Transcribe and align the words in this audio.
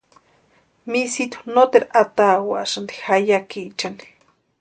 Misitu 0.91 1.37
noteru 1.55 1.87
atawasïnti 2.01 2.95
jeyakiichani. 3.03 4.05